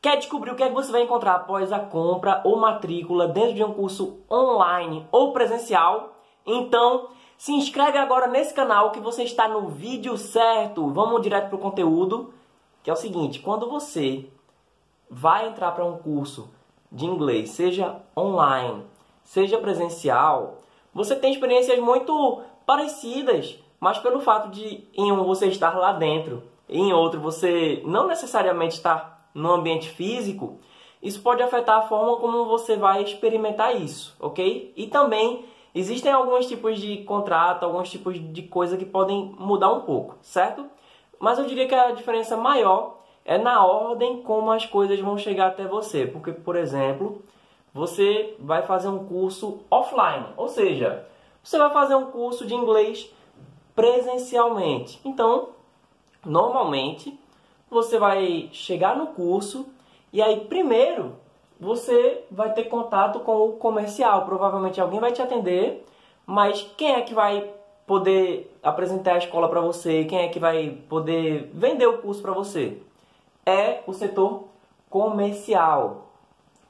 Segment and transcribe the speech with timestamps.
[0.00, 3.54] Quer descobrir o que é que você vai encontrar após a compra ou matrícula dentro
[3.54, 6.16] de um curso online ou presencial?
[6.44, 10.88] Então, se inscreve agora nesse canal que você está no vídeo certo.
[10.88, 12.32] Vamos direto para o conteúdo,
[12.82, 14.26] que é o seguinte, quando você
[15.10, 16.48] vai entrar para um curso
[16.90, 18.84] de inglês, seja online,
[19.24, 20.58] seja presencial,
[20.94, 26.42] você tem experiências muito parecidas, mas pelo fato de em um você estar lá dentro,
[26.68, 30.58] em outro você não necessariamente estar no ambiente físico,
[31.02, 34.72] isso pode afetar a forma como você vai experimentar isso, ok?
[34.74, 39.82] E também existem alguns tipos de contrato, alguns tipos de coisa que podem mudar um
[39.82, 40.66] pouco, certo?
[41.20, 45.48] Mas eu diria que a diferença maior é na ordem como as coisas vão chegar
[45.48, 46.06] até você.
[46.06, 47.22] Porque, por exemplo,
[47.74, 51.06] você vai fazer um curso offline, ou seja,
[51.42, 53.12] você vai fazer um curso de inglês
[53.74, 54.98] presencialmente.
[55.04, 55.50] Então,
[56.24, 57.18] normalmente,
[57.70, 59.66] você vai chegar no curso
[60.12, 61.16] e aí primeiro
[61.58, 64.24] você vai ter contato com o comercial.
[64.24, 65.84] Provavelmente alguém vai te atender,
[66.26, 67.50] mas quem é que vai
[67.86, 70.04] poder apresentar a escola para você?
[70.04, 72.78] Quem é que vai poder vender o curso para você?
[73.44, 74.44] É o setor
[74.90, 76.08] comercial.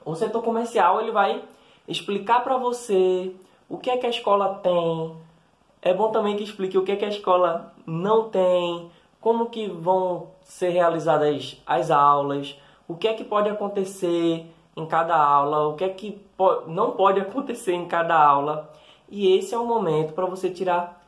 [0.05, 1.43] O setor comercial ele vai
[1.89, 3.35] explicar para você
[3.69, 5.17] o que é que a escola tem.
[5.83, 8.91] É bom também que explique o que é que a escola não tem,
[9.27, 14.47] como que vão ser realizadas as aulas, o que é que pode acontecer
[14.77, 16.25] em cada aula, o que é que
[16.69, 18.71] não pode acontecer em cada aula.
[19.11, 21.05] E esse é o momento para você tirar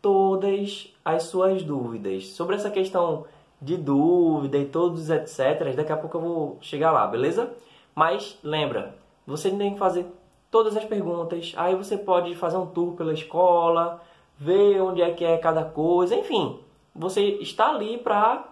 [0.00, 2.28] todas as suas dúvidas.
[2.28, 3.26] Sobre essa questão
[3.60, 7.52] de dúvida e todos etc, daqui a pouco eu vou chegar lá, beleza?
[7.94, 10.06] Mas lembra, você tem que fazer
[10.50, 14.00] todas as perguntas, aí você pode fazer um tour pela escola,
[14.38, 16.58] ver onde é que é cada coisa, enfim,
[16.94, 18.44] você está ali para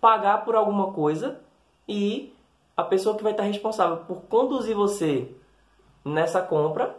[0.00, 1.40] pagar por alguma coisa
[1.88, 2.34] e
[2.76, 5.34] a pessoa que vai estar responsável por conduzir você
[6.04, 6.96] nessa compra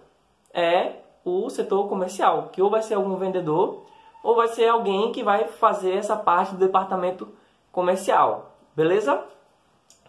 [0.54, 3.86] é o setor comercial, que ou vai ser algum vendedor
[4.22, 7.28] ou vai ser alguém que vai fazer essa parte do departamento
[7.72, 9.24] comercial, beleza?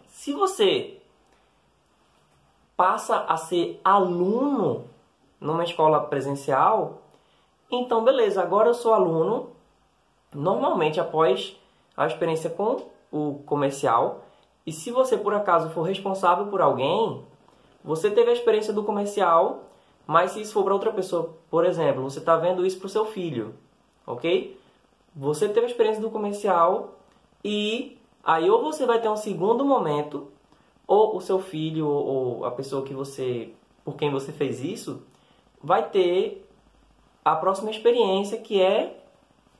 [0.07, 1.01] Se você
[2.77, 4.85] passa a ser aluno
[5.39, 7.01] numa escola presencial,
[7.69, 9.54] então beleza, agora eu sou aluno.
[10.35, 11.55] Normalmente após
[11.95, 12.77] a experiência com
[13.11, 14.25] o comercial,
[14.65, 17.23] e se você por acaso for responsável por alguém,
[17.83, 19.63] você teve a experiência do comercial,
[20.05, 22.89] mas se isso for para outra pessoa, por exemplo, você está vendo isso para o
[22.89, 23.55] seu filho,
[24.05, 24.59] ok?
[25.15, 26.95] Você teve a experiência do comercial
[27.43, 30.27] e aí ou você vai ter um segundo momento,
[30.85, 33.53] ou o seu filho ou a pessoa que você,
[33.83, 35.01] por quem você fez isso,
[35.63, 36.45] vai ter
[37.23, 39.04] a próxima experiência que é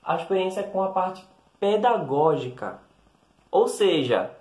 [0.06, 1.26] a experiência com a parte
[1.60, 2.80] pedagógica.
[3.50, 4.32] Ou seja,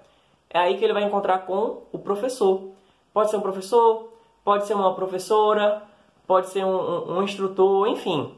[0.50, 2.70] é aí que ele vai encontrar com o professor.
[3.12, 4.12] Pode ser um professor,
[4.44, 5.82] pode ser uma professora,
[6.26, 8.34] pode ser um, um, um instrutor, enfim.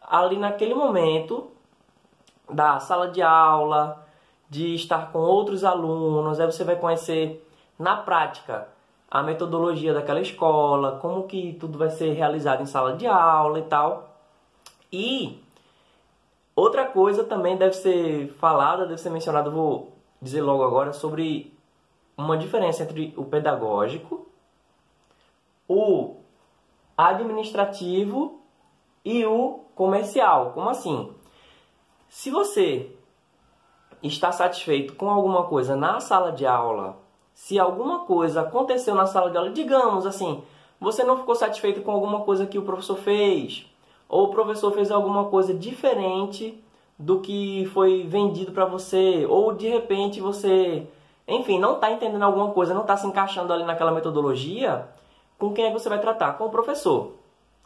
[0.00, 1.50] Ali naquele momento
[2.48, 4.06] da sala de aula,
[4.48, 7.46] de estar com outros alunos, aí você vai conhecer
[7.78, 8.68] na prática
[9.10, 13.62] a metodologia daquela escola, como que tudo vai ser realizado em sala de aula e
[13.62, 14.08] tal.
[14.90, 15.42] E
[16.54, 21.52] outra coisa também deve ser falada, deve ser mencionada, vou dizer logo agora sobre
[22.16, 24.26] uma diferença entre o pedagógico,
[25.68, 26.16] o
[26.96, 28.40] administrativo
[29.04, 30.52] e o comercial.
[30.52, 31.12] Como assim?
[32.08, 32.94] Se você
[34.02, 36.98] está satisfeito com alguma coisa na sala de aula,
[37.34, 40.42] se alguma coisa aconteceu na sala de aula, digamos assim,
[40.78, 43.66] você não ficou satisfeito com alguma coisa que o professor fez,
[44.08, 46.62] ou o professor fez alguma coisa diferente
[46.98, 50.86] do que foi vendido para você, ou de repente você,
[51.26, 54.88] enfim, não está entendendo alguma coisa, não está se encaixando ali naquela metodologia,
[55.38, 56.34] com quem é que você vai tratar?
[56.34, 57.14] Com o professor.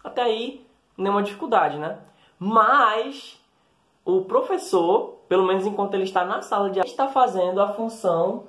[0.02, 0.64] Até aí,
[0.96, 1.98] nenhuma dificuldade, né?
[2.38, 3.38] Mas
[4.04, 8.44] o professor, pelo menos enquanto ele está na sala de aula, está fazendo a função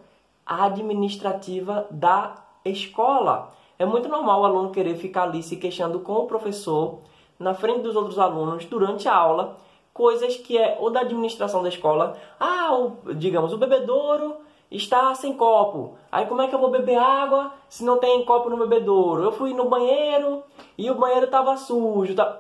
[0.46, 3.52] administrativa da escola.
[3.78, 7.00] É muito normal o aluno querer ficar ali se queixando com o professor
[7.40, 9.58] na frente dos outros alunos durante a aula
[9.94, 12.16] coisas que é ou da administração da escola.
[12.40, 14.38] Ah, o, digamos, o bebedouro
[14.70, 15.96] está sem copo.
[16.12, 19.24] Aí como é que eu vou beber água se não tem copo no bebedouro?
[19.24, 20.44] Eu fui no banheiro
[20.78, 22.14] e o banheiro estava sujo.
[22.14, 22.40] Tá...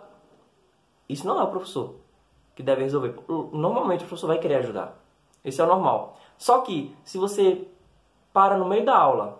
[1.09, 1.95] Isso não é o professor
[2.55, 3.15] que deve resolver.
[3.51, 4.95] Normalmente o professor vai querer ajudar.
[5.43, 6.17] Isso é o normal.
[6.37, 7.67] Só que se você
[8.31, 9.39] para no meio da aula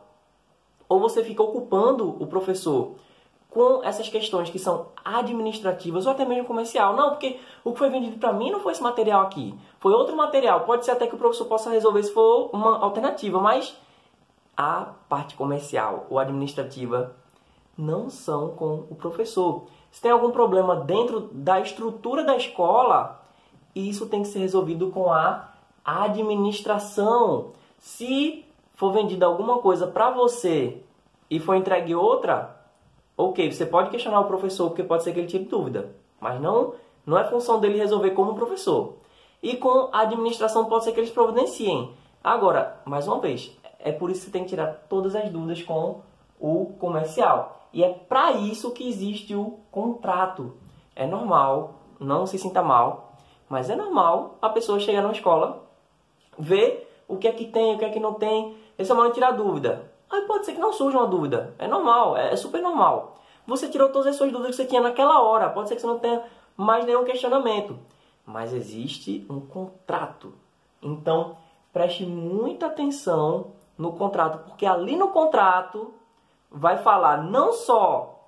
[0.89, 2.95] ou você fica ocupando o professor
[3.57, 6.95] com essas questões que são administrativas ou até mesmo comercial.
[6.95, 10.15] Não, porque o que foi vendido para mim não foi esse material aqui, foi outro
[10.15, 10.59] material.
[10.59, 13.75] Pode ser até que o professor possa resolver se for uma alternativa, mas
[14.55, 17.15] a parte comercial ou administrativa
[17.75, 19.65] não são com o professor.
[19.89, 23.19] Se tem algum problema dentro da estrutura da escola,
[23.73, 25.49] isso tem que ser resolvido com a
[25.83, 27.53] administração.
[27.79, 28.45] Se
[28.75, 30.83] for vendida alguma coisa para você
[31.27, 32.55] e for entregue outra,
[33.17, 36.75] ok, você pode questionar o professor porque pode ser que ele tire dúvida, mas não
[37.05, 38.97] não é função dele resolver como professor.
[39.41, 41.93] E com a administração pode ser que eles providenciem.
[42.21, 45.63] Agora, mais uma vez, é por isso que você tem que tirar todas as dúvidas
[45.63, 46.01] com
[46.37, 47.69] o comercial.
[47.71, 50.53] E é para isso que existe o contrato.
[50.93, 53.13] É normal, não se sinta mal,
[53.47, 55.63] mas é normal a pessoa chegar na escola,
[56.37, 59.13] ver o que é que tem, o que é que não tem, esse é de
[59.13, 59.91] tirar dúvida.
[60.09, 61.53] Aí pode ser que não surja uma dúvida.
[61.59, 63.17] É normal, é super normal.
[63.45, 65.49] Você tirou todas as suas dúvidas que você tinha naquela hora.
[65.49, 66.23] Pode ser que você não tenha
[66.55, 67.77] mais nenhum questionamento.
[68.25, 70.33] Mas existe um contrato.
[70.81, 71.37] Então,
[71.71, 75.93] preste muita atenção no contrato, porque ali no contrato
[76.49, 78.19] vai falar não só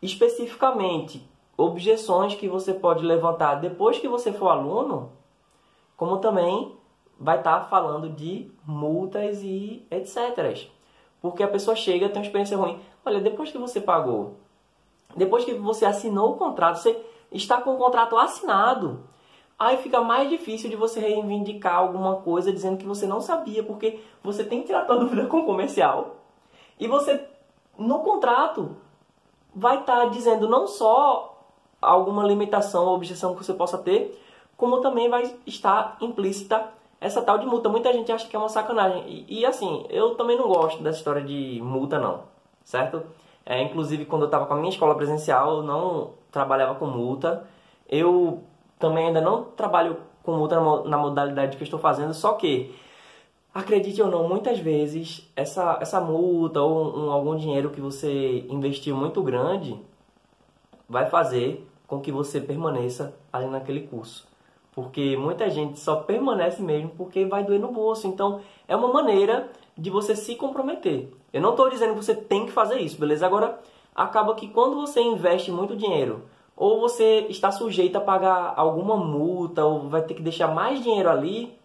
[0.00, 5.12] especificamente objeções que você pode levantar depois que você for aluno,
[5.96, 6.76] como também
[7.22, 10.68] vai estar tá falando de multas e etc.
[11.20, 12.80] Porque a pessoa chega tem uma experiência ruim.
[13.06, 14.34] Olha, depois que você pagou,
[15.16, 19.04] depois que você assinou o contrato, você está com o contrato assinado,
[19.56, 24.00] aí fica mais difícil de você reivindicar alguma coisa dizendo que você não sabia, porque
[24.22, 26.16] você tem que tirar a dúvida com o comercial.
[26.78, 27.24] E você,
[27.78, 28.76] no contrato,
[29.54, 31.46] vai estar tá dizendo não só
[31.80, 34.20] alguma limitação ou objeção que você possa ter,
[34.56, 37.68] como também vai estar implícita essa tal de multa.
[37.68, 39.04] Muita gente acha que é uma sacanagem.
[39.06, 42.20] E, e assim, eu também não gosto dessa história de multa, não.
[42.64, 43.02] Certo?
[43.44, 47.44] É, inclusive, quando eu estava com a minha escola presencial, eu não trabalhava com multa.
[47.88, 48.42] Eu
[48.78, 52.74] também ainda não trabalho com multa na modalidade que eu estou fazendo, só que,
[53.52, 58.96] acredite ou não, muitas vezes essa, essa multa ou um, algum dinheiro que você investiu
[58.96, 59.80] muito grande
[60.88, 64.26] vai fazer com que você permaneça ali naquele curso.
[64.74, 68.06] Porque muita gente só permanece mesmo porque vai doer no bolso.
[68.06, 71.12] Então, é uma maneira de você se comprometer.
[71.32, 73.26] Eu não estou dizendo que você tem que fazer isso, beleza?
[73.26, 73.60] Agora,
[73.94, 76.24] acaba que quando você investe muito dinheiro,
[76.56, 81.10] ou você está sujeito a pagar alguma multa, ou vai ter que deixar mais dinheiro
[81.10, 81.58] ali,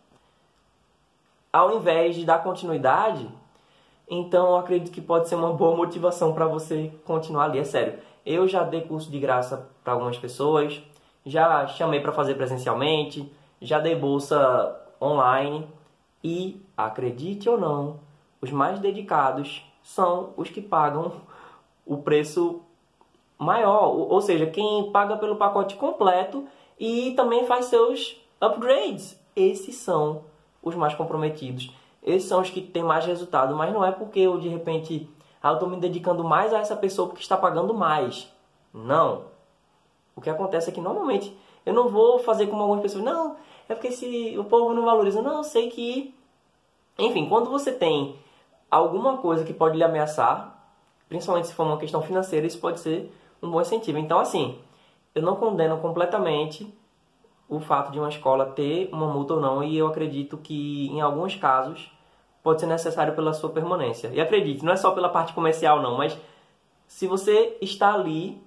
[1.51, 3.27] ao invés de dar continuidade,
[4.09, 7.59] então eu acredito que pode ser uma boa motivação para você continuar ali.
[7.59, 10.81] É sério, eu já dei curso de graça para algumas pessoas,
[11.27, 13.31] já chamei para fazer presencialmente,
[13.61, 15.67] já dei bolsa online
[16.23, 17.99] e, acredite ou não,
[18.41, 21.13] os mais dedicados são os que pagam
[21.85, 22.61] o preço
[23.37, 26.45] maior, ou seja, quem paga pelo pacote completo
[26.79, 29.19] e também faz seus upgrades.
[29.35, 30.23] Esses são
[30.61, 31.71] os mais comprometidos.
[32.03, 35.09] Esses são os que têm mais resultado, mas não é porque eu de repente
[35.41, 38.31] ah, estou me dedicando mais a essa pessoa porque está pagando mais.
[38.73, 39.36] Não.
[40.17, 43.35] O que acontece é que normalmente eu não vou fazer como algumas pessoas, não,
[43.69, 45.21] é porque se o povo não valoriza.
[45.21, 46.13] Não, eu sei que.
[46.97, 48.15] Enfim, quando você tem
[48.69, 50.57] alguma coisa que pode lhe ameaçar,
[51.07, 53.99] principalmente se for uma questão financeira, isso pode ser um bom incentivo.
[53.99, 54.57] Então, assim,
[55.13, 56.73] eu não condeno completamente
[57.47, 60.99] o fato de uma escola ter uma multa ou não, e eu acredito que em
[60.99, 61.91] alguns casos
[62.41, 64.09] pode ser necessário pela sua permanência.
[64.13, 66.17] E acredite, não é só pela parte comercial não, mas
[66.87, 68.41] se você está ali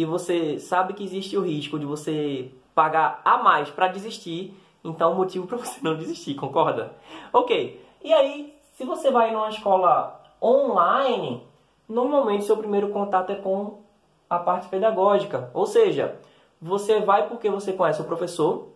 [0.00, 5.14] e você sabe que existe o risco de você pagar a mais para desistir, então
[5.14, 6.94] motivo para você não desistir, concorda?
[7.34, 7.84] Ok.
[8.02, 11.46] E aí, se você vai numa escola online,
[11.86, 13.80] normalmente seu primeiro contato é com
[14.30, 15.50] a parte pedagógica.
[15.52, 16.18] Ou seja,
[16.58, 18.68] você vai porque você conhece o professor,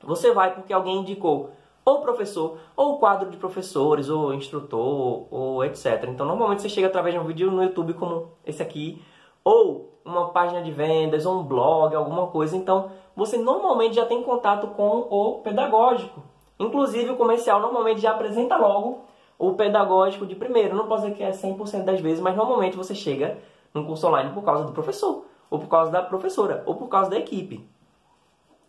[0.00, 1.50] você vai porque alguém indicou
[1.84, 6.04] ou professor, ou quadro de professores, ou instrutor, ou etc.
[6.06, 9.02] Então, normalmente você chega através de um vídeo no YouTube como esse aqui,
[9.50, 12.56] ou uma página de vendas, ou um blog, alguma coisa.
[12.56, 16.22] Então, você normalmente já tem contato com o pedagógico.
[16.58, 19.00] Inclusive, o comercial normalmente já apresenta logo
[19.36, 20.76] o pedagógico de primeiro.
[20.76, 23.38] Não posso dizer que é 100% das vezes, mas normalmente você chega
[23.74, 27.10] num curso online por causa do professor, ou por causa da professora, ou por causa
[27.10, 27.68] da equipe.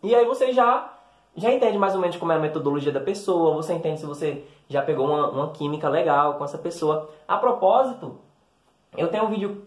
[0.02, 0.98] E aí você já
[1.34, 4.44] já entende mais ou menos como é a metodologia da pessoa, você entende se você
[4.68, 7.08] já pegou uma, uma química legal com essa pessoa.
[7.26, 8.18] A propósito,
[8.94, 9.62] eu tenho um vídeo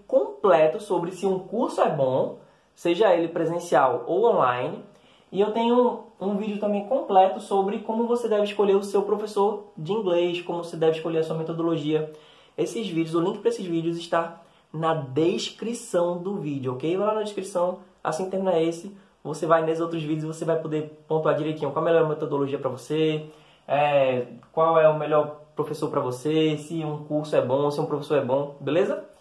[0.45, 2.37] completo sobre se um curso é bom,
[2.75, 4.83] seja ele presencial ou online.
[5.31, 9.71] E eu tenho um, vídeo também completo sobre como você deve escolher o seu professor
[9.75, 12.11] de inglês, como você deve escolher a sua metodologia.
[12.55, 14.39] Esses vídeos, o link para esses vídeos está
[14.71, 16.95] na descrição do vídeo, ok?
[16.95, 20.45] Vai lá na descrição, assim que terminar esse, você vai nesses outros vídeos e você
[20.45, 23.25] vai poder pontuar direitinho qual a melhor metodologia para você,
[23.67, 27.85] é, qual é o melhor professor para você, se um curso é bom, se um
[27.85, 29.14] professor é bom, beleza?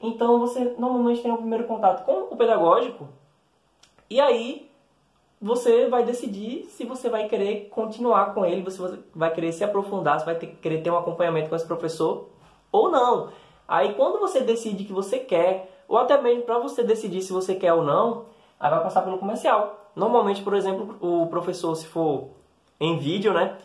[0.00, 3.08] Então você normalmente tem o primeiro contato com o pedagógico
[4.10, 4.70] e aí
[5.40, 10.20] você vai decidir se você vai querer continuar com ele, você vai querer se aprofundar,
[10.20, 12.28] se vai ter, querer ter um acompanhamento com esse professor
[12.70, 13.30] ou não.
[13.66, 17.54] Aí quando você decide que você quer, ou até mesmo para você decidir se você
[17.54, 18.26] quer ou não,
[18.58, 19.90] aí vai passar pelo comercial.
[19.94, 22.30] Normalmente, por exemplo, o professor, se for
[22.80, 23.56] em vídeo, né?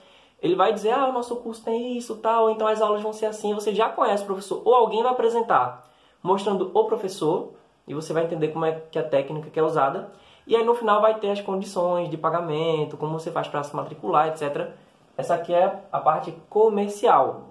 [0.42, 3.26] Ele vai dizer, ah, o nosso curso tem isso, tal, então as aulas vão ser
[3.26, 3.54] assim.
[3.54, 5.89] Você já conhece o professor, ou alguém vai apresentar
[6.22, 7.52] mostrando o professor,
[7.88, 10.12] e você vai entender como é que a técnica que é usada.
[10.46, 13.76] E aí no final vai ter as condições de pagamento, como você faz para se
[13.76, 14.70] matricular, etc.
[15.18, 17.46] Essa aqui é a parte comercial.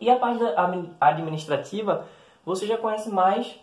[0.00, 0.42] E a parte
[1.00, 2.06] administrativa,
[2.44, 3.60] você já conhece mais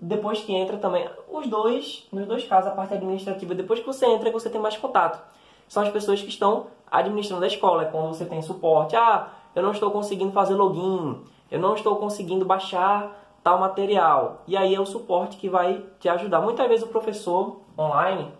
[0.00, 1.08] depois que entra também.
[1.30, 4.76] Os dois, nos dois casos, a parte administrativa, depois que você entra, você tem mais
[4.76, 5.22] contato.
[5.68, 7.82] São as pessoas que estão administrando a escola.
[7.82, 8.94] É quando você tem suporte.
[8.94, 11.20] Ah, eu não estou conseguindo fazer login.
[11.50, 14.42] Eu não estou conseguindo baixar tal material.
[14.46, 16.40] E aí é o suporte que vai te ajudar.
[16.40, 18.32] Muitas vezes o professor online,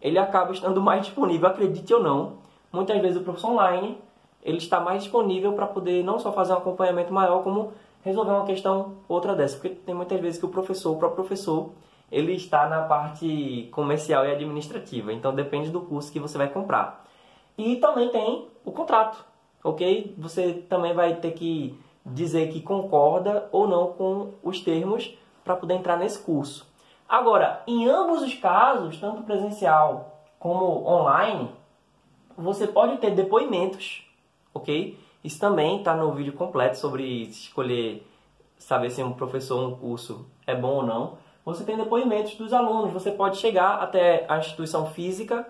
[0.00, 2.34] ele acaba estando mais disponível, acredite ou não.
[2.72, 3.98] Muitas vezes o professor online
[4.42, 7.72] ele está mais disponível para poder não só fazer um acompanhamento maior, como
[8.04, 9.56] resolver uma questão outra dessa.
[9.56, 11.70] Porque tem muitas vezes que o professor, o próprio professor,
[12.10, 15.12] ele está na parte comercial e administrativa.
[15.12, 17.06] Então depende do curso que você vai comprar.
[17.56, 19.24] E também tem o contrato,
[19.62, 20.14] ok?
[20.18, 25.74] Você também vai ter que dizer que concorda ou não com os termos para poder
[25.74, 26.66] entrar nesse curso.
[27.08, 31.50] Agora, em ambos os casos, tanto presencial como online,
[32.36, 34.04] você pode ter depoimentos
[34.54, 34.98] ok?
[35.22, 38.06] Isso também está no vídeo completo sobre escolher,
[38.58, 41.18] saber se um professor um curso é bom ou não.
[41.44, 45.46] Você tem depoimentos dos alunos, você pode chegar até a instituição física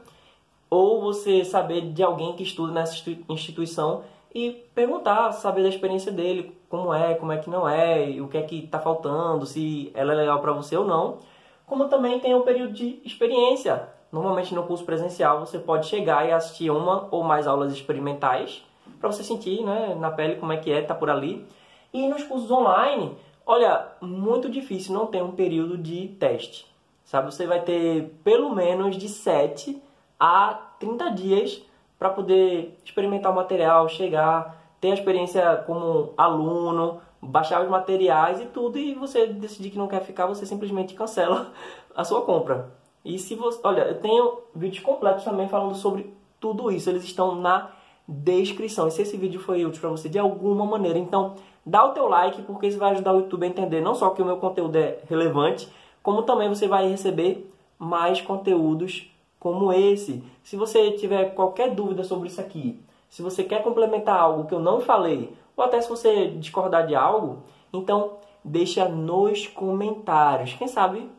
[0.70, 2.94] ou você saber de alguém que estuda nessa
[3.28, 8.28] instituição e perguntar, saber da experiência dele, como é, como é que não é, o
[8.28, 11.18] que é que está faltando, se ela é legal para você ou não.
[11.66, 13.88] Como também tem um período de experiência.
[14.10, 18.62] Normalmente no curso presencial você pode chegar e assistir uma ou mais aulas experimentais
[19.00, 21.46] para você sentir né, na pele como é que é, tá por ali.
[21.92, 26.66] E nos cursos online, olha, muito difícil não ter um período de teste.
[27.04, 29.82] Sabe, você vai ter pelo menos de 7
[30.18, 31.62] a 30 dias
[32.02, 38.46] para poder experimentar o material, chegar, ter a experiência como aluno, baixar os materiais e
[38.46, 41.52] tudo, e você decidir que não quer ficar, você simplesmente cancela
[41.94, 42.70] a sua compra.
[43.04, 47.36] E se você, olha, eu tenho vídeos completos também falando sobre tudo isso, eles estão
[47.36, 47.70] na
[48.08, 48.88] descrição.
[48.88, 52.08] E se esse vídeo foi útil para você de alguma maneira, então dá o teu
[52.08, 54.74] like, porque isso vai ajudar o YouTube a entender não só que o meu conteúdo
[54.74, 55.68] é relevante,
[56.02, 59.08] como também você vai receber mais conteúdos
[59.42, 60.22] como esse.
[60.44, 64.60] Se você tiver qualquer dúvida sobre isso aqui, se você quer complementar algo que eu
[64.60, 70.54] não falei, ou até se você discordar de algo, então deixa nos comentários.
[70.54, 71.10] Quem sabe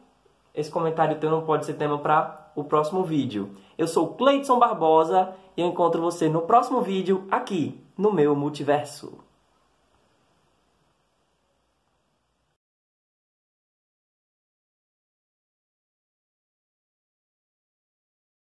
[0.55, 3.49] esse comentário teu não pode ser tema para o próximo vídeo.
[3.77, 9.22] Eu sou Cleidson Barbosa e eu encontro você no próximo vídeo aqui no meu multiverso.